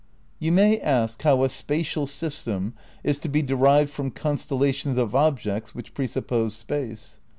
You 0.39 0.51
may 0.51 0.79
ask 0.79 1.21
how 1.21 1.43
a 1.43 1.49
spatial 1.49 2.07
system 2.07 2.73
is 3.03 3.19
to 3.19 3.29
be 3.29 3.43
derived 3.43 3.91
from 3.91 4.09
constellations 4.09 4.97
of 4.97 5.13
objects 5.13 5.75
which 5.75 5.93
presuppose 5.93 6.55
space? 6.55 7.19